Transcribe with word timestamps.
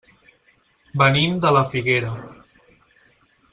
Venim 1.01 1.37
de 1.45 1.53
la 1.57 1.63
Figuera. 1.73 2.11